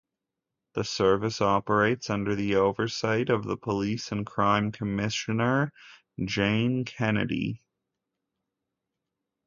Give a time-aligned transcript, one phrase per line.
[0.73, 5.71] The service operates under the oversight of the Police and Crime Commissioner,
[6.25, 7.61] Jane Kennedy.